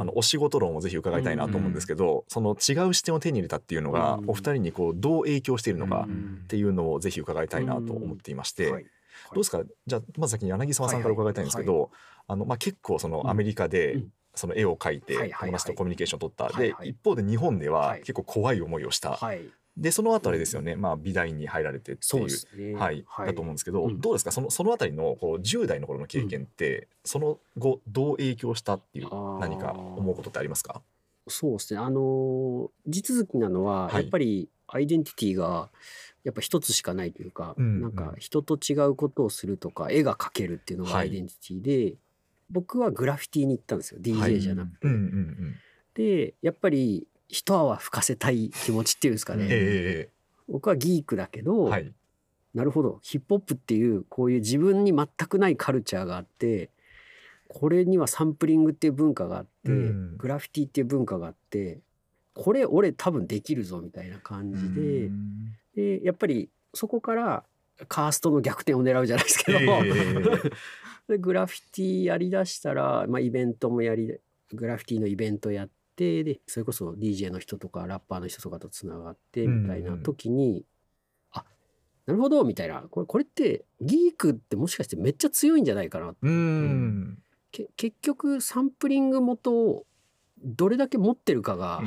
[0.00, 6.08] あのお仕事論をぜひ伺いたいなと思うんですけど、その違う視点を手に入れたっていうのが、お二人にこうどう影響しているのか
[6.44, 8.78] っていうのをぜひ伺いたいなと思っていまして、どう
[9.36, 9.62] ですか？
[9.86, 11.90] じゃあまず先に柳沢さんから伺いたいんですけど、
[12.26, 14.02] あのまあ、結構そのアメリカで、
[14.34, 19.18] その絵を描いて友達とコミュニケーションを取った、で一方で日本では結構怖い思いをした、
[19.76, 24.30] でそのあたりですよね、まあ、美大に入られてっていう、ね、はい、だと思うんですけど、うん、どうですか？
[24.30, 30.82] そのそのあたりのこう10代の頃の経験って、うん、その後どう影響したっていう何か思うことってありますか？
[31.28, 31.80] そうですね。
[31.80, 35.68] あの地続きなのは、やっぱりアイデンティティが
[36.24, 41.96] やっぱ一つしかないというか、うん、なんか人と違うことをするとか絵が描けるっていうのがアイデンティティで、はい、
[42.50, 44.00] 僕はグラフィティに行ったんですよ。
[44.00, 44.88] DJ じゃなくて。
[45.94, 51.92] でやっぱり一泡吹かせたい気持ちっていうんですかね、えー、僕はギークだけど、はい、
[52.54, 52.98] なるほど。
[53.02, 56.70] ヒップホップっていうこういう自分に全くないカルチャーがあって
[57.48, 61.78] これにはサンプリングっていう文化があって、うん、グラフィティっていう文化があって
[62.34, 67.44] これ俺多分できるぞみたいな感じで、うん、でやっぱりそこから
[67.88, 70.52] カーストの逆転を狙うじゃないですけど、えー、
[71.08, 74.16] でグラフィティやりだしたら、まあ、イベントもやり
[74.52, 75.68] グラフィティのイベントやっ
[76.00, 80.64] てでそれこそ DJ の人とかラッパーの人とかとつながってみたいな時に、うんうん、
[81.32, 81.44] あ
[82.06, 82.80] なるほどみたいな。
[82.80, 87.18] これこれってギークってもしかしてめっちゃ強いんじゃないかなって、うん、
[87.76, 89.84] 結局サンプリング元を
[90.42, 91.82] どれだけ持ってるかが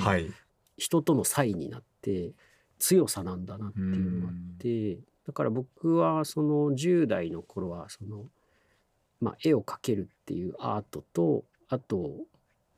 [0.77, 2.33] 人との差異になって
[2.77, 8.25] 強さなんだなっていうのがあって、だから僕はその10代の頃はその、
[9.22, 12.11] まあ、絵を描けるっていうアートとあと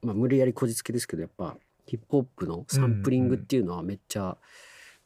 [0.06, 4.36] まあ、無理やりこじつけですけどやっぱヒップホップのサンプリングっていうのはめっちゃ、うんうん、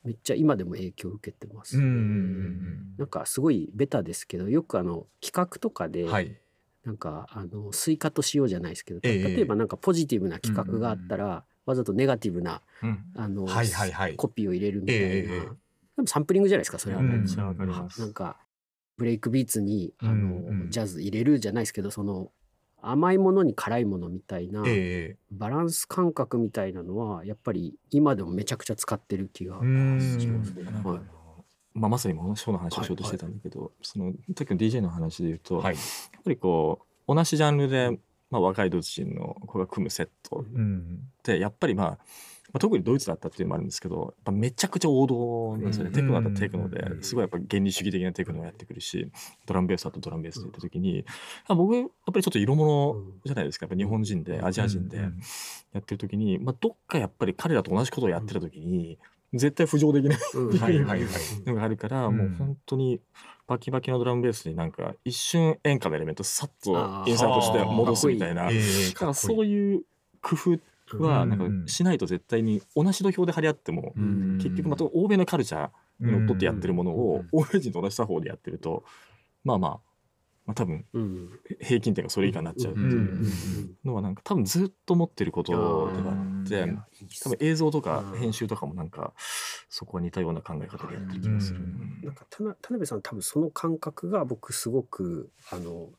[0.05, 6.37] めっちゃ今でも影響を受けてます、ね、うんうんうん、なんかすごいベタですけどよくあの企画とかで、はい、
[6.85, 15.41] なんかあのスイカとしようじゃないですけど、例えばなんかポジティブな企画があったら、うんうん、わざとネガティブな、うん、あの、はいはいはい、コピーを入れるみたいな、えー、
[15.97, 18.37] でもサンプリングじゃないですかそれは、ね、なんか
[18.97, 22.31] ブレイクビーツにあの、うんうん、ジャズ入れるじゃないですけどその
[22.81, 30.63] 甘いものに辛いものみたいな、えー、バランス感覚みたいなのはやっぱり今でもめちゃくちゃ使ってる気がしますね。
[30.83, 30.99] はい。
[31.73, 37.99] まあ、まさに今ショーの話をしようとしてたんだけど、はいはい、その時の DJ の話で言うと、はい、やっぱりこう同じジャンルで、
[38.31, 40.43] まあ、若いドイツ人の子が組むセット
[41.23, 41.97] で、やっぱりまあ
[42.51, 47.03] まあ、特にドイツだったっていうのもあるんですけどやっぱめちゃくちゃ王道なんですよね、テクノだったらテクノで。
[47.03, 49.11] すごいやっぱ原理主義的なテクノをやってくるし
[49.45, 51.05] ドラムベースだとドラムベースでいった時に、
[51.47, 53.65] 僕やっぱりちょっと色物じゃないですか。
[53.65, 55.11] やっぱ日本人でアジア人でや
[55.79, 58.97] ってる時に、まあ、どっかやっぱり彼らと同じことをやってた時に
[59.33, 60.85] 絶対浮上できないっていう
[61.45, 62.99] のがあるから、もう本当に
[63.47, 66.71] バキバキのドラムベースになんか一瞬演歌のエレメントさっと
[67.05, 68.49] インサートして戻すみたいな、だ
[68.95, 69.83] からそういう
[70.21, 73.93] 工夫ってはなんかしないと絶対に同じ土俵で張り合っても、
[74.37, 78.83] 結局また欧米のカルチャーにのっとってやってるものを欧米人と同じ作法でやってると
[79.43, 79.79] まあまあ
[80.49, 80.83] まあ、多分
[81.61, 85.57] 平均点がそれ以下になっちゃうっていうのはなんか多分ずっと持ってることで
[86.01, 86.73] はあって
[87.21, 89.13] 多分映像とか編集とかもなんか
[89.69, 91.59] そこは似たような考え方でやってる気がする。
[92.03, 95.89] なんか田辺さん多分その感覚が僕すごくあの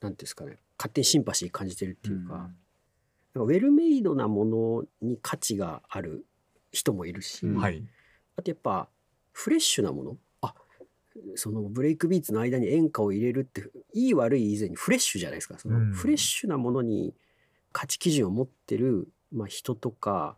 [0.00, 2.48] なんですかね勝手にシンパシー感じてるっていうか、
[3.44, 6.24] ウェルメイドなものに価値がある
[6.72, 7.82] 人もいるし、はい、
[8.36, 8.88] あとやっぱ
[9.32, 10.16] フレッシュなもの。
[10.42, 10.54] あ
[11.34, 15.58] そのブレイクビーツの間に演歌を入れるっていい悪い以前にフレッシュじゃないですか。
[15.58, 17.14] そのフレッシュなものに
[17.72, 20.36] 価値基準を持ってる、まあ、人とか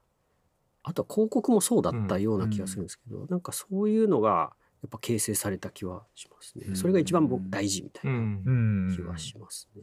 [0.82, 6.74] あとは広告もそうだったような気がするんですけど、うん、なんかそういうのがやっぱ形成された気はしますね。
[6.74, 9.82] それが一番僕大事みたいな気はしますね。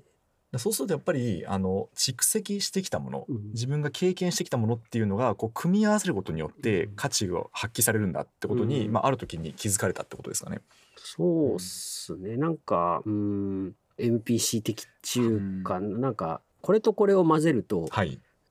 [0.58, 10.62] そうするとやっぱりあの蓄積してきたもの、自分が経験してきたものっていうのがこう組み合わせることによって価値が発揮されるんだってことに、うん、まあ、ある時に気づかれたってことですかね。
[10.98, 12.38] そうっすね。
[12.38, 17.88] なんかうん MPC 的中か、うん、なんかこれとこれを混ぜると、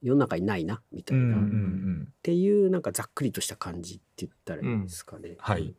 [0.02, 1.40] 世の中にないなみたいな、っ
[2.23, 5.34] ていうなんかざっくりとした感じって言ったらいいんですかね。
[5.38, 5.75] はい、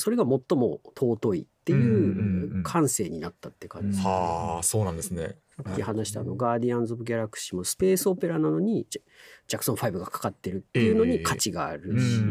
[0.00, 3.88] それが最も尊いっていう感性になったって感じ。
[3.88, 5.36] です、ね、はあそうなんですね。
[5.56, 12.22] さっき話したあの「ガーディアンズ・オブ・ギャラクシー」もスペースオペラなのにジャクソン5がかかってるっていうのに価値があるし、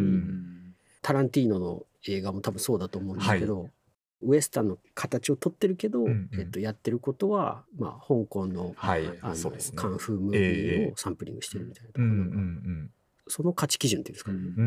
[1.01, 3.71] タランティーノの映画も多分そうだと思うんですけど、はい、
[4.21, 12.89] ウエスタンの形をとってるけど、うんうん、えっと、やってることは、まあ、香港の,、はい、あの、ね、カンフームービーをサンプリングしてるみたいなところが、
[13.27, 14.62] その価値基準っていうんですかね、う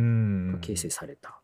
[0.56, 1.41] ん、形成された。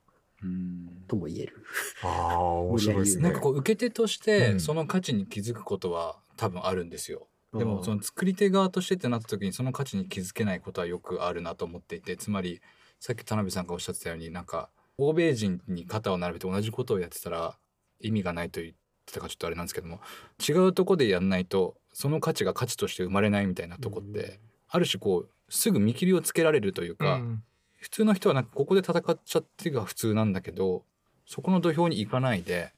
[1.07, 1.65] とも言える。
[2.03, 3.23] ああ、 面白いですね。
[3.23, 7.29] なんかこう受け手としてその価値に気づくことは多分あるんですよ。
[7.55, 12.61] でもその作り手側としてってなった時にその価値に気づけないことはよくあるなと思っていてつまり
[13.01, 14.69] さっき田辺さんがおっしゃってたようになんか
[14.99, 17.57] 欧米人に肩を並べて同じことをやってたら
[18.01, 18.75] 意味がないと言っ
[19.07, 20.01] てたかちょっとあれなんですけども
[20.47, 24.39] 違うとこでやんないとその価値が価値として生まれないみたいなとこって、
[24.69, 27.43] ある種こうすぐ見切りをつけられるというか、うん、
[27.79, 30.85] 普通の人はなんかここで戦っちゃってが普通なんだけど
[31.27, 32.73] そこの土俵に行かないで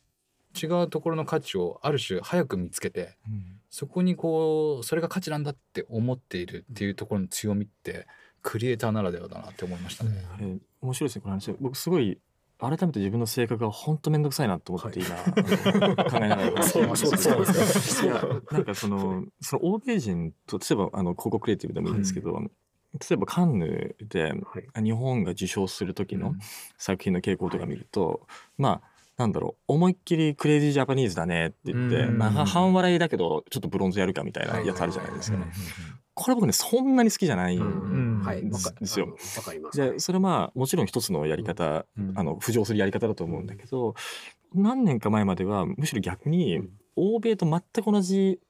[0.60, 8.06] 違うところの価値をある種早く見つけて、うん、そこにこうそれが価値なんだって思っているっていうところの強みって
[8.42, 10.10] クリエイターならではだなって思いましたね。
[10.40, 12.18] うん、面白いですねこの話僕すごい
[12.58, 18.40] 改めて自分の性格が本当面倒くさいなと思って今、はい、考えながらそうそうですか。
[18.50, 22.50] なんかそのその欧米人と例えばあの広告クリエイティブでもいいんですけど、うん、
[22.94, 24.32] 例えばカンヌで
[24.76, 26.34] 日本が受賞する時の
[26.76, 28.26] 作品の傾向とか見ると、
[28.58, 35.44] まあなんだろう思いっきりクレイジージャパニーズだねって言って、まあ、半笑いだけどちょっとブロンズやるかみたいなやつあるじゃないですかね。
[36.14, 38.22] これ僕ねそんなに好きじゃないん
[38.80, 39.14] ですよ。
[39.74, 41.84] でそれまあもちろん一つのやり方、
[42.14, 43.94] あの浮上するやり方だと思うんだけど
[44.54, 46.60] 何年か前まではむしろ逆に
[46.96, 48.40] 欧米と全く同じ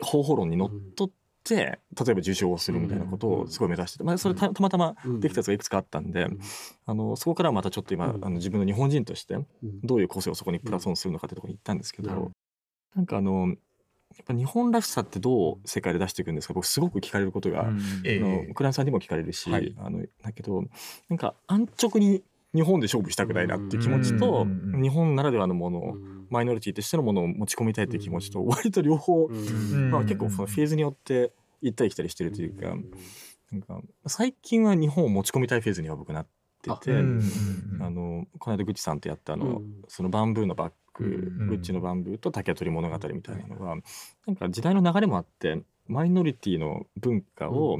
[0.00, 1.14] 方法論にのっとって
[1.54, 6.28] 例えば受賞をするみたいなことをすごい目指してて、まあ、それたまたまできたやつがいくつかあったんで、
[6.86, 9.36] あのそこからまたちょっと今あの自分の日本人として
[9.84, 12.32] どういう個性をそこにプラスオンするのかってところに行ったんですけど、
[12.94, 13.48] なんかあの
[14.16, 16.54] やっぱ日本らしさってどう世界で出していくんですか？
[16.54, 17.78] 僕すごく聞かれることが、うん、
[18.48, 20.64] のクライアントさんにも聞かれるし、はい、あのだけど
[21.08, 22.22] なんか安直に
[22.54, 24.46] 日本で勝負したくないなっていう気持ちと、
[24.80, 25.96] 日本ならではのものを、
[26.30, 29.28] マイノリティとしてのものを持ち込みたいっていう気持ちと、割と両方、
[29.90, 31.32] まあ、結構そのフェーズによって
[31.62, 32.76] 行ったり来たりしてるというか,、
[33.52, 36.26] なんか最近は日本を持ち込みたいフェーズには僕なっ
[36.62, 36.92] てて、
[37.80, 43.76] あのこの間グッチさんとやったあの、そのバンブーのバッググッチのバンブーと竹取物語みたいなのが
[44.26, 47.78] なんか時代の流れもあってマイノリティの文化を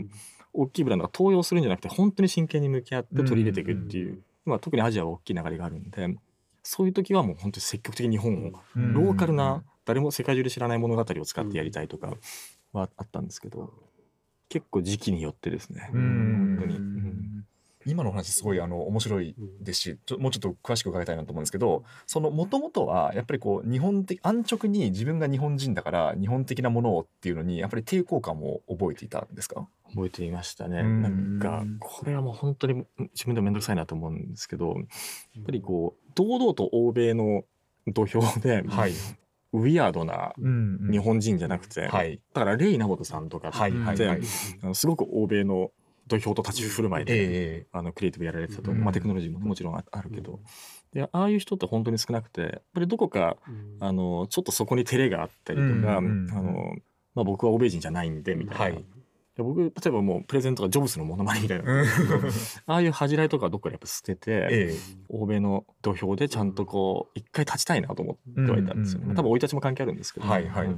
[0.52, 6.16] 大きいブランドが登用するんじゃなくて本当に真剣に向き合って取り入れていくっていう、まあ、特にアジアは大きい流れがあるんで
[6.68, 12.12] そういう時はもう本当に積極的に日本をローカルな誰も世界中で知らない物語を使ってやりたいとか
[12.72, 13.72] はあったんですけど
[14.48, 15.90] 結構時期によってですね。
[15.92, 16.80] 本当に。
[17.86, 29.68] 今の話すごいあの面白いですしちょもうちょっと詳しく伺いたいなと思うんですけどそのもともとはやっぱりこう日本的安直に自分が日本人だから日本的なものをっていうのにやっぱり抵抗感も覚えていたんですか？
[29.88, 30.82] 覚えていましたね。
[30.82, 32.84] なんかこれはもう本当に
[33.14, 34.74] 自分でも面倒くさいなと思うんですけど
[35.34, 37.44] やっぱりこう堂々と欧米の
[37.86, 38.92] 土俵で、はい、
[39.52, 40.32] ウィアードな
[40.90, 44.24] 日本人じゃなくて、うんうんはい、だからレイ・ナボトさんとかって、はいはいはい、
[44.74, 45.70] すごく欧米の
[46.06, 50.40] 土俵と立ち振る舞いで、えー、あのクリエイティブやられてたと、まあ、テクノロジーももちろんあるけど、
[50.92, 53.36] でああいう人って本当に少なくてやっぱりどこか、
[53.80, 56.74] あのちょっとそこに照れがあったりとか、あの
[57.14, 58.64] まあ、僕は欧米人じゃないんでみたいな。
[58.64, 58.84] はい。
[59.42, 61.84] 僕例えばもうプレゼントがジョブスのものまねみたいな。
[62.66, 64.74] ああいう恥じらいとかどっかでやっぱ捨てて、ええ、
[65.08, 70.74] 欧米の土俵でちゃんとこう一回立ちたいなと思ってはいたんですよね、多分生い立ちも関係あるんですけど、はいはい、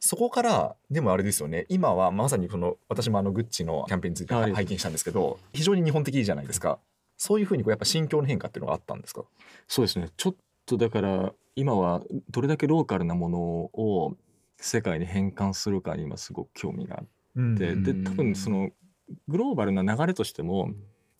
[0.00, 1.66] そこからでもあれですよね。
[1.68, 6.78] 今はまさにこの私もあのグッチのキャンペーンについて拝見したんですけど非常に日本的じゃないですか。
[7.18, 9.24] そういうふうにこうやっぱ心境の変化っていうのがあったんですか？
[9.68, 10.08] そうですね。
[10.16, 14.16] ちょっとだから今はどれだけローカルなものを
[14.56, 18.70] 世界に変換するかに今すごく興味があって、で多分その
[19.28, 20.70] グローバルな流れとしても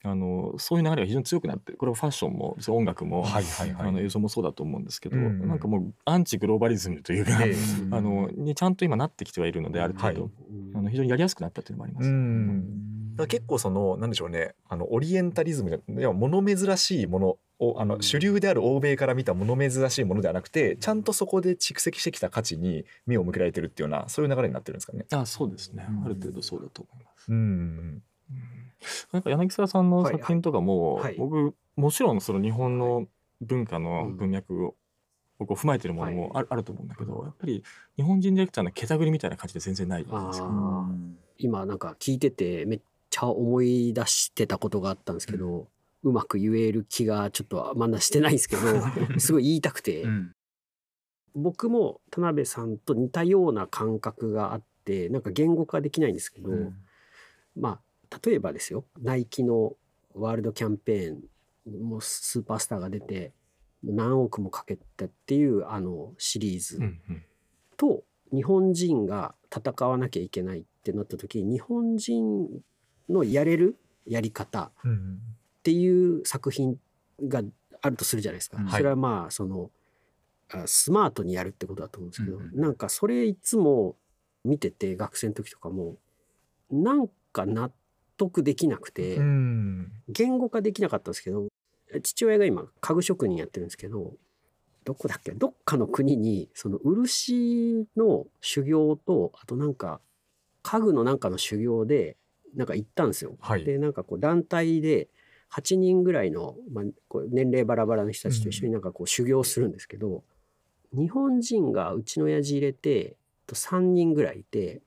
[0.03, 10.31] あのそういう流れが非常に強くなってこれはファッションも音楽も、はいはいはい、あの映像もそうだと思うんですけど、うん、なんかもうアンチグローバリズムというか、えー、あのにちゃんと今なってきてはいるのである程度、はい、
[10.77, 12.09] あの非常にやりやすくなったというのもあります。
[12.09, 13.17] うん。
[13.17, 25.05] だ結構そのなんでしょうねあのオリエンタリズムでは物珍しいものをあの主流である欧米から見た物珍しいものではなくてちゃんとそこで蓄積してきた価値に目を向けられてるっていうようなそういう流れになってるんですかね。
[25.13, 27.31] あそうですね、ある程度そうだと思います。
[27.31, 28.03] うん
[29.13, 31.05] なんか柳沢さんの作品とかも、はい。
[31.05, 33.07] はい、僕もちろんその日本の
[33.41, 34.75] 文化の文脈を、
[35.39, 37.65] 僕を踏まえてるものもある,、あると思うんだけどやっぱり
[37.97, 40.05] 日本人ディレクターのけたぐりみたいな感じで全然ない。
[40.05, 40.51] じゃないですか。
[41.39, 45.69] 今なんか聞いててめっちゃ思い出してたことがあったんですけど、
[46.05, 48.63] うん、うまく言える気がちょっとまだしてないんですけど
[49.19, 50.35] すごい言いたくて、うん、
[51.35, 56.77] 僕も田辺さんと似たような感覚があってなんか言語化できないんですけど、うん、
[57.57, 57.81] まあ
[58.25, 59.75] 例えばですよナイキの
[60.15, 63.33] ワールドキャンペーンもスーパースターが出て
[63.83, 66.79] 何億もかけたっていうあのシリーズ
[67.77, 68.03] と
[68.33, 72.49] 日本人が戦わなきゃいけないってなった時日本人
[73.09, 76.77] のやれるやり方っていう作品
[77.23, 77.43] が
[77.83, 78.59] あるとするじゃないですか。
[78.71, 79.71] それはまあその
[80.67, 83.97] スマートにやるってことだと思うんですけど、なんかそれいつも
[84.45, 85.97] 見てて学生の時とかも
[86.71, 87.71] なんか納
[88.21, 91.49] 得できなくて、言語化できなかったんですけど
[92.03, 94.13] 父親が今家具職人やってるんですけど
[94.85, 95.33] どこだっけ？
[95.33, 100.01] どっかの国にその漆の修行とあとなんか
[100.63, 102.19] 家具のなんかの修行で
[102.55, 103.37] なんか行ったんですよ。
[103.41, 105.09] はい、でなんかこう団体で
[105.51, 110.23] 8人ぐらいの、まあ、こう年齢バラバラの人たちと一緒になんかこう修行するんですけど、
[110.93, 113.17] うん、日本人がうちの親父入れて
[113.49, 114.83] 3人ぐらいいて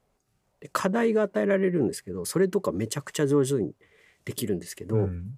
[0.64, 3.76] で課題が与えられるんですけどそれとかめちゃくちゃ上手に
[4.24, 5.38] できるんですけど、うん、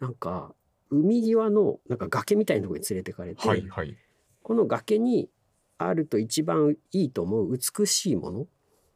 [0.00, 0.54] なんか
[0.90, 3.94] 海際のなんか崖みたいなところに連れてかれて、はいはい、
[4.42, 5.28] この崖に
[5.76, 8.46] あると一番いいと思う美しいもの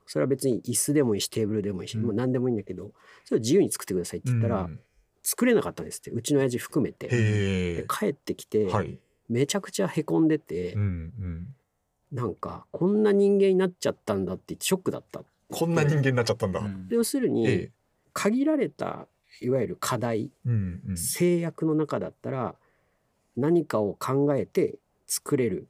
[0.07, 2.93] それは別に椅子でもいいしテーブルでもいいし、うん、もう何でもいいんだけど
[3.27, 4.81] それを自由に作ってくださいって言ったら、うん、
[5.23, 7.09] 作れなかったんですってうちの親父含めて。
[7.09, 8.99] で帰ってきて、はい、
[9.29, 11.47] めちゃくちゃへこんでて、うんうん、
[12.11, 17.71] なんかこんな人間になっちゃったんだってショックだったこんな人間になっちゃったんだ、要するに、
[18.12, 19.07] 限られた
[19.40, 22.55] いわゆる課題、うんうん、制約の中だったら
[23.37, 25.69] 何かを考えて作れる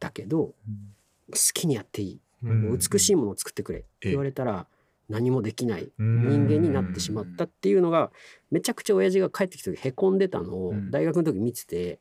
[0.00, 0.92] だけど、うん、
[1.32, 4.66] 好きにやっていい、うん、う美しいものを作ってくれって言われたら
[5.08, 8.10] 何もできない人間になってしまったっていうのが
[8.50, 12.00] めちゃくちゃ親父が帰ってきた時へこんでたのを大学の時見てて、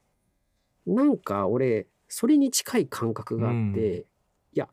[0.88, 4.06] うん、なんか俺それに近い感覚があって、
[4.54, 4.70] いや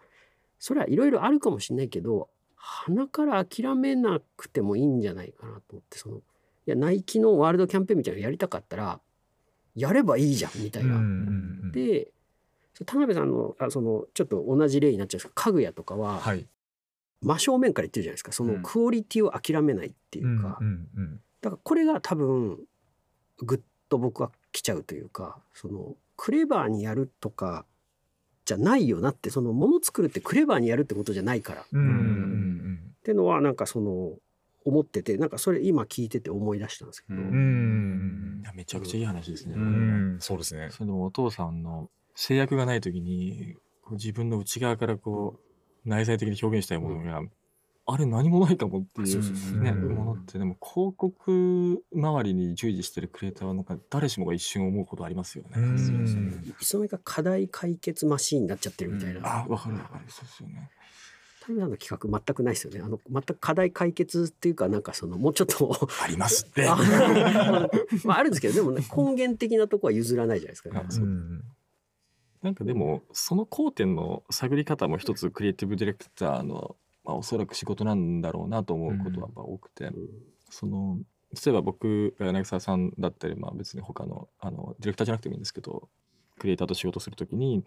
[0.59, 2.29] それはいろいろあるかもしれないけど
[2.65, 6.21] 鼻から諦めなくてもいいんじゃないかなと思ってそのい
[6.67, 9.01] やナイキのワールドキャンペーンみたいなのやりたかったら
[9.75, 11.01] やればいいじゃんみたいな。
[11.73, 12.13] で
[12.87, 16.47] 田辺さんのあそのちょっと同じ例になっちゃうんですけど家具屋とかは、はい、
[17.21, 18.31] 真正面から言ってるじゃないですか。
[18.31, 20.61] そのクオリティを諦めないっていうか、
[21.41, 22.61] だからこれが多分
[23.39, 27.67] ぐっと僕は来ちゃうというかそのクレバーにやるとか
[28.57, 31.65] じゃないよなってそのもの作るってクレバーにやるってことじゃないから。
[31.73, 34.13] うんうんうん、っていうのはなんかその
[34.65, 37.21] 思っててなんかそれ今聞いてて思い出したんですけど。
[37.21, 39.55] うんめちゃくちゃいい話ですね。
[39.57, 40.69] うんそうですね。
[40.71, 43.57] そのお父さんの制約がない時に
[43.93, 45.41] 自分の内側からこ
[45.85, 47.23] う内在的に表現したいものが
[47.85, 55.51] あれ何もないかもっていうね、ものってでも広告周りに従事してるクリエイターはなんか誰しもが一瞬思うことありますよね。
[55.75, 59.21] いつの間にか課題解決マシーンになっちゃってるみたいな。
[59.25, 60.71] あわかるわかるそうですよね。
[61.41, 62.81] タイムの企画全くないですよね。
[62.85, 66.69] あの全く課題解決っていうかなんかそのもうちょっとありますって。
[66.69, 66.77] あ
[68.05, 70.81] まああるんですけどでもね根源的なとこは譲らないじゃないですか、ね。
[72.43, 80.09] なんかでもその交点の探り方も一つクリエイティブディレクターのまあ、おそらく仕事なんだろうなと思うことはやっぱ多くて、うん、
[80.51, 80.99] その
[81.45, 85.89] 例えば僕が柳沢さんだったり、まあ、別に他のあのディレクターじゃなくてもいいんですけど
[86.39, 87.65] クリエイターと仕事する時に、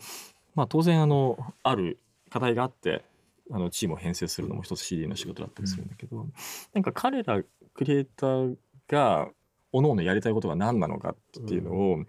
[0.53, 1.99] まあ、当然あのある
[2.29, 3.03] 課題があって
[3.51, 6.33] あのチームを編成するのも一つ CD の仕事だったりするんだけど、うん、
[6.73, 7.41] なんか彼ら
[7.73, 8.55] クリエイター
[8.87, 9.29] が
[9.71, 12.05] 各々やりたいことが何なのかっていうのを、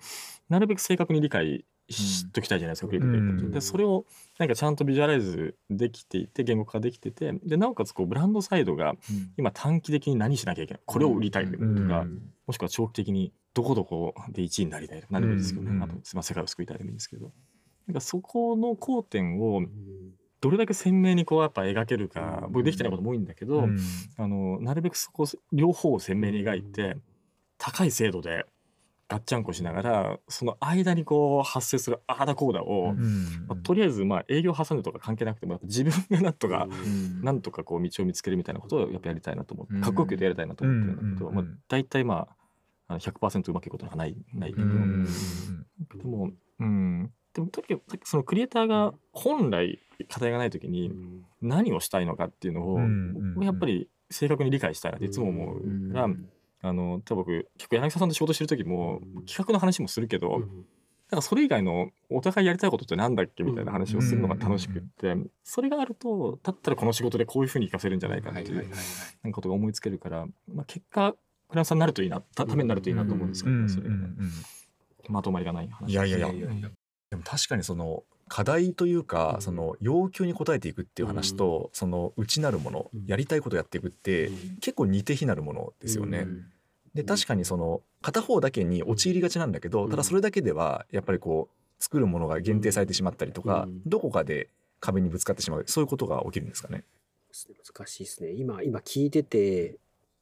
[0.48, 4.04] なるべく正確に理解しときたいじゃないですか、クリでそれを
[4.38, 8.94] なんかちゃんとビジュアライズできていて言語化できててでなおかつこうブランドサイドが
[9.36, 12.06] 今短期的に何しなきゃいけないこれを売りたいとか、
[12.46, 17.32] もしくは長期的にどこどこで1位になりたいとか何でもいいですけどね、あとすま世界を救いたいでもいいんですけど。
[17.86, 19.62] なんかそこの交点を
[20.40, 23.68] どれだけ鮮明にこうやっぱ描けるか僕できてないことも多いんだけど、
[24.16, 26.96] あのなるべくそこ両方を鮮明に描いて
[27.58, 28.44] 高い精度で
[29.08, 32.94] ガッチャンコしながらその間にこう発生するあーだこうだを、
[33.46, 36.66] まあ、とりあえずまあ営業挟んでとか関係なくても自分がなんとか、
[37.22, 42.28] なんとかこう道を見つけるみたいなことをやっぱやりたいなと思って、かっこよくやりたいなと思ってるんだけど、まあ、大体ま
[42.88, 44.74] あ100%うまくいくことはないないけど、で
[46.04, 47.12] もうん。
[47.32, 50.92] でもとにかくそのクリエイターが本来課題がない時に
[51.42, 52.80] 何をしたいのかっていうのを、
[53.44, 55.92] やっぱり正確に理解したいなっていつも思う。
[55.92, 56.08] から。
[56.68, 60.40] あの多分僕結構柳沢さんと仕事してる時も企画の話もするけど、うん、
[61.10, 71.14] なんかそれ以外のお互いやりたいことってなんだっけみたいな話をするのが楽しくって、それがあるとだったらこの仕事でこういうふうに活かせるんじゃないかっていうことが思いつけるから、まあ、結果
[71.48, 73.88] 倉さんになるといいなためになるといいなと思うんですけど、ね、それ、
[75.08, 75.90] まとまりがない話。
[75.90, 76.28] いやいやいや。
[77.10, 84.30] でも確かにその課題というか、その要求に応えていくっていう話と、その内なるもの、やりたいことやっていくって、
[84.60, 86.26] 結構似て非なるものですよね。
[86.96, 94.48] で確かにその片方だけに陥りがちなんだけど、ただそれだけではやっぱりこう作るものが限定されてしまったりとか、どこかで
[94.80, 96.84] 壁にぶつかってしまうそういうことが起きるんですかね？
[97.32, 98.32] 難しいですね。
[98.32, 99.76] 今今聞いてて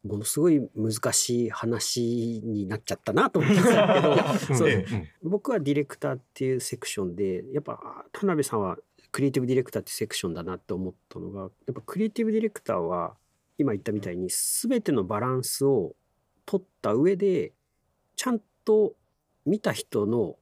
[0.04, 4.84] ものすごい難しい話になっちゃったなと思ったんですけど そう、
[5.22, 8.76] 僕はディレクターっていうセクションでやっぱ田辺さんは
[9.12, 13.14] クリエイティブディレクターってセクションだなって思ったのがやっぱクリエイティブディレクターは
[13.58, 15.94] 今言ったみたいに全てのバランスを
[16.46, 17.52] 取った上で
[18.16, 18.94] ちゃんと
[19.46, 20.36] 見た人の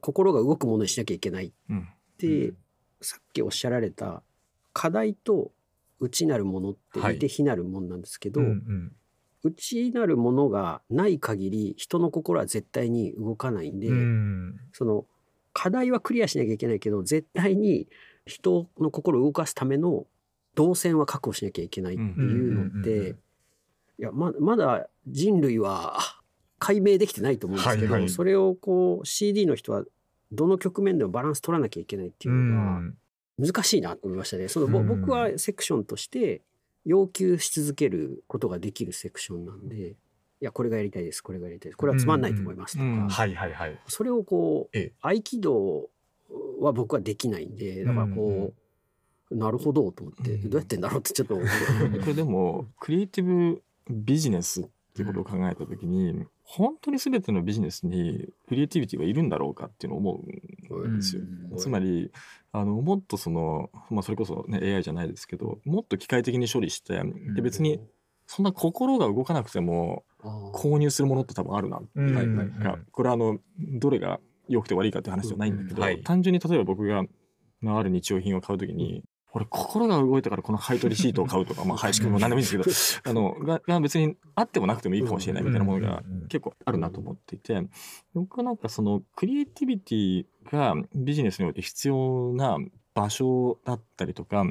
[0.00, 1.50] 心が動くものにしなきゃいけないっ
[2.18, 2.56] て、うん、
[3.00, 4.22] さっきおっしゃられた
[4.72, 5.50] 課題と
[6.00, 8.92] 内なるものって似て非なるものなんですけど、はいうんうん、
[9.42, 15.04] 内なるものがない限り人の心は絶対に動かないんで、うん、その
[15.52, 17.88] 課題はクリアしなきゃいけないけど絶対に
[18.26, 20.06] 人の心を動かすための
[20.54, 23.14] 動線は確保しなきゃいけないっていうのって、
[23.98, 25.98] いやままだ人類は
[26.58, 29.84] 解明できてないと思うんですけど、はいはい、それをこう CD の人は
[30.32, 32.82] どの局面でもバランス取らなきゃいけないっていうのが
[33.38, 34.48] 難しいなと思いましたね。
[34.48, 36.42] その、僕はセクションとして
[36.84, 39.96] 要求し続けることができるセクションなんで。
[40.40, 45.90] いやこれがやりたいですこれがやりたいですこれはつまんないと思いますとか、はいはいはい、それをこう合気道
[46.60, 48.52] は僕はできないんでだからこ
[49.30, 51.42] う、なるほどと思って、どうやってんだろうってちょっと こ
[52.06, 54.64] れでもクリエイティブビジネスっ
[54.94, 60.24] ていうことを考えた時に、本当に全てのビジネスにクリエイティビティはいるんだろうかっていうのを思
[60.70, 61.22] うんですよ。
[61.56, 62.10] つまり
[62.52, 67.00] あのもっとその、まあ、それこそ、ね、AI じゃないですけどもっと機械的に処理して
[67.34, 67.80] で別に
[68.26, 70.04] そんな心が動かなくても
[70.52, 72.62] 購入するものって多分あるなっていう。
[72.62, 77.04] かこれはあのどれが良くて悪いかって話じゃないんだけど、はい、単純に例えば僕が
[77.66, 87.68] ある日用品を買うときに俺心が動いたからこの買取シートを買うとか、まあ、配信も何でもいいんですけど、 あの、が、が別にあってもなくてもいいかもしれないみたいなものが結構あるなと思っていて、
[88.14, 92.58] 僕はなんかそのクリエイティビティがビジネスにおいて必要な
[92.94, 94.44] 場所だったりとか、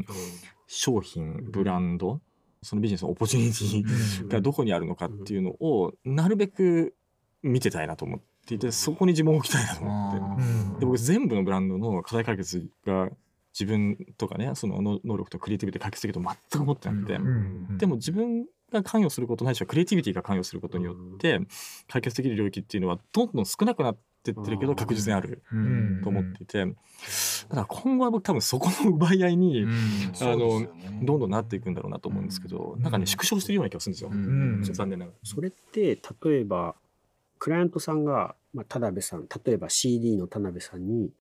[0.67, 2.21] 商品、ブランド、
[2.61, 6.93] そのビジネスのオポチュニティがどこにあるのかっていうのをなるべく
[7.41, 10.79] 見てたいなと思っていて、そこに自分を置きたいなと思って。
[10.81, 13.09] で、僕全部のブランドの課題解決が
[13.59, 17.19] 自分とかねその能力とクリエイティビティ解決できると全く思ってなくて、
[17.77, 21.39] でも自分が関与することないしはクリエイティビティが関与することによって
[21.87, 25.41] 解決できる領域っていうのはどんどん少なくなってってるけど確実にある
[26.03, 26.65] と思っていて。
[26.65, 29.65] だから今後は僕多分そこの奪い合いに、
[30.21, 30.67] あの
[31.03, 35.17] どんどんなっていくんだろうなと思うんですけど、なんかね縮小してるような気がするんですよ、残念ながら。
[35.23, 36.75] それって例えば
[37.39, 41.11] クライアントさんが、まあ、田辺さん例えば CD の田辺さんに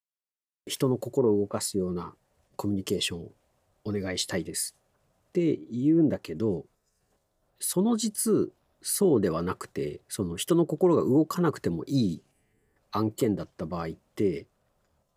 [0.67, 2.15] 人の心を動かすような
[2.57, 3.33] コミュニケーションを
[3.85, 4.77] お願いしたいです。
[5.29, 6.65] って言うんだけど
[7.61, 8.51] その実
[8.83, 12.23] そうではなくてその人の心が動かなくてもいい
[12.93, 14.47] 案件だった場合って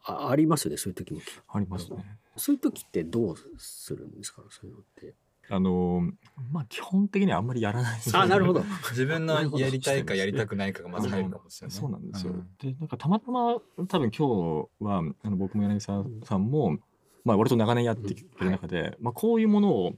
[0.03, 1.21] あありますよねそういう時も。
[1.47, 2.05] ありますね。
[2.35, 4.41] そういう時ってどうするんですか？
[4.49, 5.13] そういうのって。
[5.51, 6.11] あの
[6.51, 8.63] まあ基本的にはあんまりやらないあなるほど。
[8.91, 16.77] 自分の やりたいかやりたくないかがまず入るかもしれない、そうなんですよ、うん、でなんかたまたま多分今日はあの僕も柳沢さんも、
[17.25, 19.93] まあ、割と長年やってきてる中で、まあ、こういうものを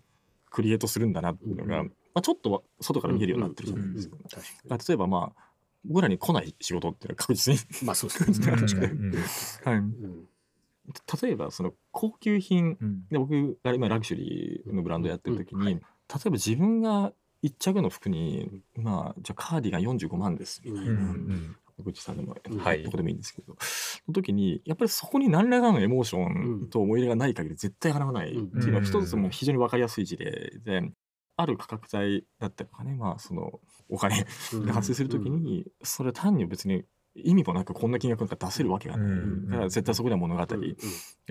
[0.50, 4.18] クリエイトするんだなっていうのが、まあ、ちょっと外から見えるようになってるじゃないですか。
[4.70, 5.52] 例えばまあ
[5.86, 8.52] 僕らに来ない仕事っていうのは確実にまあそうですね。
[8.52, 9.12] 確かに、
[9.64, 12.78] はい、例えばその高級品、
[13.10, 15.82] で僕が今ラグジュリーのブランドやってる時に、例え
[16.26, 20.62] ば自分が一着の服に、まあじゃあカーディガン45万です。
[20.64, 21.16] みたいな、
[21.82, 23.56] 口さんでも、はい、どこでもいいんですけど、
[24.08, 30.92] の時に、やっぱりそこに何らかのエモーションと思い入れがない限り絶対払わないっていうのは一つも非常に分かりやすい事例で、
[31.38, 36.84] ある価格帯だったりとかね、まあそのお金が発生する時に、それ単に別に
[37.16, 39.50] 意味もなくこんな金額が出せるわけがない。
[39.50, 40.48] だから絶対そこでは物語が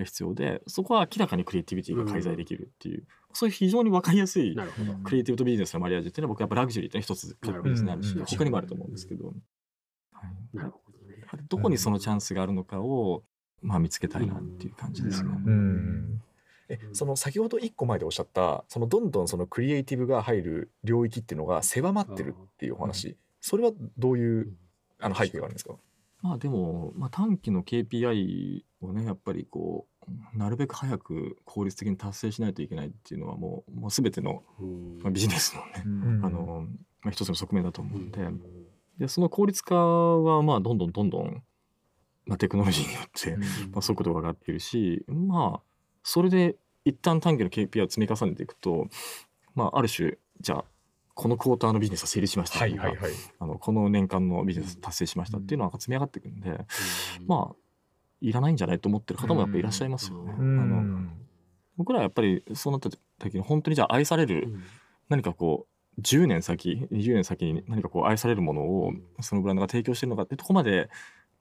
[0.05, 4.55] 必要で、そこは明らかにクリエイティビティが介在できるっていう、そういう非常に分かりやすい
[5.03, 9.33] クリエイティブとビジネスのマリアージュっていうのは僕やっぱラグジュリーって一つ確実にあるし、他にもあると思うんですけど。
[10.53, 11.23] なるほどね。
[11.49, 13.23] どこにそのチャンスがあるのかを、
[13.61, 15.29] まあ、見つけたいなっていう感じですね。
[15.45, 16.21] うん
[16.69, 24.53] えその先ほど1個前でおっしゃったそのどんどんそのクリエイティブが入る領域っていうのが狭まってるっていうお話、それはどういう
[24.99, 25.75] あの背景があるんですか？
[26.21, 29.85] まあでも、まあ、短期の KPI をねやっぱりこ
[30.33, 34.43] うなるべく早く効率的に達成しないといけないっていうのはもうもう全ての、
[35.03, 36.67] まあ、ビジネスのね、あの
[37.01, 38.19] まあ、一つの側面だと思うんで、
[39.01, 41.43] でその効率化はまあどんどんどんどん、
[42.27, 43.35] まあ、テクノロジーによって、
[43.71, 45.61] まあ、速度が上がっているしまあ
[46.03, 48.87] それで一旦短期の KPI を積み重ねていくと、
[49.55, 50.65] まあ、ある種じゃあ
[51.15, 56.59] このクォーターのビジネスは成立しましたとか、はいはいはい、あのこの年間のビジネス達成しましたっていうのが積み上がっていくんで、
[57.27, 57.55] まあ
[58.21, 60.33] いらないんじゃないと思ってる方もやっぱいらっしゃいますよね。
[60.37, 61.09] あの
[61.75, 64.53] 僕らはやっぱりそうなった時に本当にじゃあ愛される
[65.09, 70.89] 何かこう10年先？20年先に何かこう愛されるものをそのブランドが提供してるのかってとこまで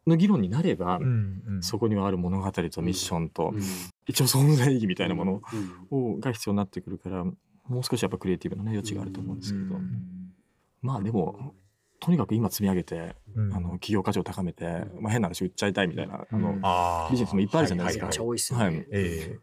[0.07, 3.63] の議論になれば、うんうん、そこにはある物語とミッションと、うん、
[4.07, 5.41] 一応存在意義みたいなもの
[5.91, 7.35] を、が必要になってくるからも
[7.81, 9.77] う少しやっぱクリエイティブな、ね、余地があると思うんですけど、
[10.83, 11.55] まあでも
[12.01, 14.65] とにかく今積み上げて、うん、あの企業価値を高めて、
[15.01, 16.55] まあ、変な話売っちゃいたいみたいな、あの
[17.11, 18.07] ビジネスもいっぱいあるじゃないですか。
[18.07, 18.87] はい、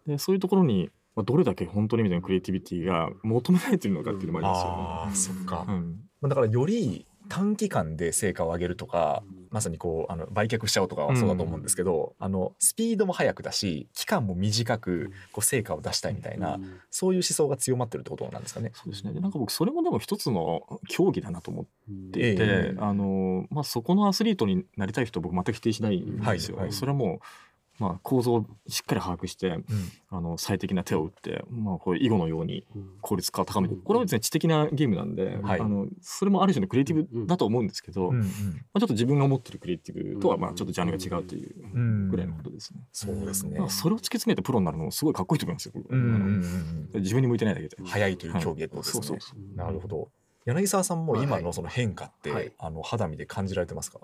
[0.07, 0.89] でそういうところに
[1.23, 5.37] どれだけ本当にみたいなクリエイティビティが求められてるのかっていうのもありますよね。
[5.37, 18.71] あそっか、うん、だからより短期間で成果を上げるとか、まさにこうあの売却しちゃおうとかはそうだと思うんですけど、うん、あのスピードも速くだし期間も短くこう成果を出したいみたいな、うん、そういう思想が強まってるってことなんですかね。
[18.73, 19.13] そうですね。
[19.19, 21.65] なんか僕それもでも一つの競技だなと思っ
[22.11, 26.57] ていて、えー、あのまあ、そこのアスリートになりたい人僕全く否定しないんですよ。
[26.57, 27.19] はい、それはもう
[27.79, 29.65] まあ、構造をしっかり把握して、うん、
[30.09, 32.65] あの最適な手を打って、まあ、こう囲碁のように
[33.01, 38.19] 効率化を高めて、これは別に知的なゲームなんで、あのそれもある種のクリエイティブだと思うんですけど、ま
[38.73, 42.79] あ、ちょっと自分が思ってるクリエイティブとはまあちょっとジャンルが違うというぐらいのことですね。
[42.91, 45.73] そうですね、それを突き詰めてプロになるのすごいかっこいいと思いますよ、
[46.95, 47.77] 自分に向いてないだけで。
[47.85, 49.03] 早いという競技ってことですね。
[49.05, 50.09] そうそうなるほど。
[50.45, 53.99] 柳沢さんも今のその変化って、はい、あの肌身で感じられてますか？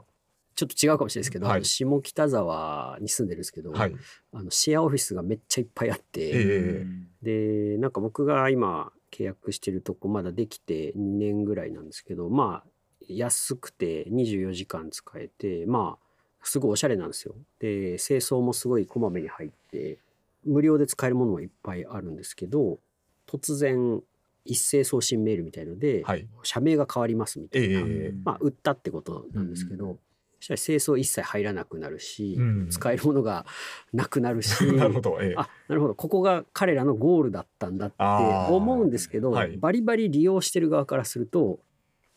[0.56, 3.96] ちょっと違うかもしれないですけど、はい、下北沢に住んでるんですけど、はい、
[4.34, 12.70] あのシェアオフィスがめっちゃいっぱいあって、えー、でなんか僕が今契約してるとこまだできて2年ぐらいなんですけどまあ
[13.08, 16.04] 安くて24時間使えてまあ
[16.44, 17.36] すごいおしゃれなんですよ。
[17.60, 20.00] で清掃もすごいこまめに入って
[20.46, 22.80] 無料で使えるものもいっぱいあるんですけど
[23.28, 24.02] 突然
[24.46, 30.00] 一斉送信メールみたいので、はい、社名が変わりますみたいな、えー、まあ売ったってことなんですけど、うん
[30.44, 33.46] したら清掃一切入らなくなるし、うん、使えるものが
[33.94, 34.66] なくなるし。
[34.74, 35.96] なるほど、ええ、あなるほど。
[35.96, 41.60] ここが彼らのゴールだったんだって思うんですけど、はい、バリバリ利用してる側からすると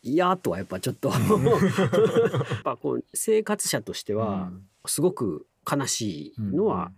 [0.03, 1.19] いやとはやっぱちょっと やっ
[2.63, 4.51] ぱこう生活者としては
[4.85, 6.91] すごく悲しいのは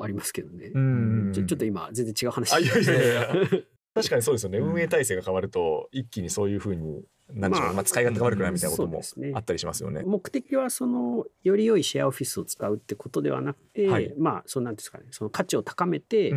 [0.00, 2.50] ありますけどね、うん、ちょちょっと今全然違う話。
[3.94, 9.00] 確かにそうですよね、運営体制が変わると一気にそういうふうになんでしょう、まあ、まあ使い勝手が悪くなるみたいなことも
[9.34, 10.00] あったりしますよね。
[10.00, 16.32] ね目的はそのより良いシェアオフィスを使うってことではなくて、はい、まあそのなんですかねその価値を高めて、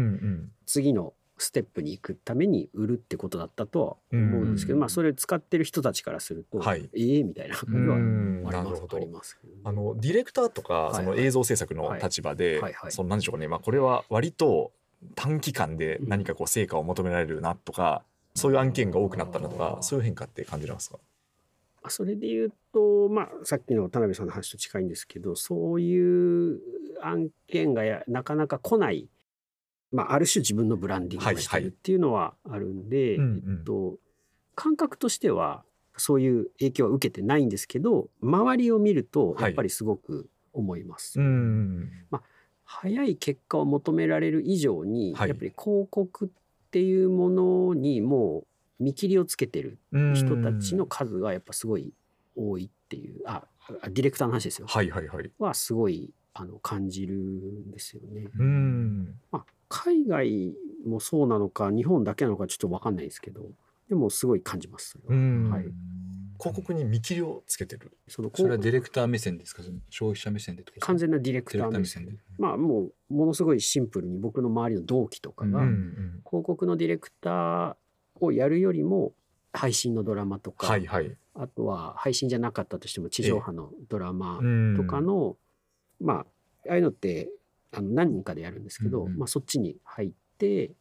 [0.65, 7.95] 次のステップに行くために売るってことだったとは思うんですけど、まあそれ使ってる人たちからすると、はい、ええー、みたいな感じは
[8.95, 14.71] あります、ね、あのディレクターとかその映像制作の立場で、そのなんでしょうかね、まあこれは割と
[15.15, 18.03] 短期間で何かこう成果を求められるなとか、
[18.35, 20.99] そういう案件が多くなったなとかそういう変化って感じますか？
[21.89, 26.59] それで言うと、まあ、さっきの田辺さんの話と近いんですけどそういう
[27.01, 29.07] 案件がやなかなか来ない、
[29.91, 33.95] まあ、ある種自分のブランディングをしてるっていうのはあるんで、えっと、
[34.55, 35.63] 感覚としては
[35.97, 41.19] そういう影響は受けてないんですけど周りを見るとやっぱりすごく思います。
[41.19, 41.27] はい、
[42.09, 42.21] まあ
[42.71, 46.29] 早い結果を求められる以上に、やっぱり広告っ
[46.69, 48.43] っていうものにも
[48.79, 51.93] う見切りをつけてる人たちの数がやっぱすごい
[52.35, 53.43] 多いっていうあ
[53.89, 54.67] ディレクターの話ですよ。
[54.67, 55.31] はいはいはい。
[55.39, 58.29] はすごいあの感じるんですよね。
[58.37, 60.53] うんまあ、海外
[60.85, 63.41] もそうなのか日本だけなのかちょっと分かんないですけど
[63.89, 64.99] でもすごい感じます。
[65.07, 65.65] はい、
[66.39, 67.97] 広告に見切りをつけてる。
[68.07, 69.61] そのそれはディレクター目線ですか？
[69.89, 72.05] 消費者目線で完全なディレクター目線。
[72.05, 72.13] で。
[72.37, 77.75] まあもうものすごいシンプルに僕の周りの同期とかが、広告のディレクター
[78.21, 79.11] をやるよりも
[79.53, 84.39] 配信のドラマとか、はいはい、あとは配信じゃなかったとしても地上波のドラマ
[84.77, 85.35] とかの、
[85.99, 86.25] まあ
[86.69, 87.29] ああいうのって
[87.71, 90.71] あの何人かでやるんですけど、うんうん、まあ、そっちに入って、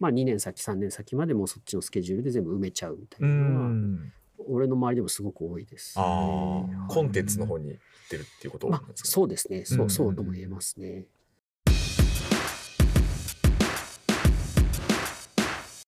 [0.00, 3.70] まあ、2年先3年先までもそっちのスケジュールで全部埋めちゃうみたいなのは、
[4.48, 7.78] 俺の周りでもすごく多いです、ね、あコンテンツの方に行っ
[8.08, 9.64] てるっていうことまあ、そうですね。
[9.64, 11.04] そうそうとも言えますね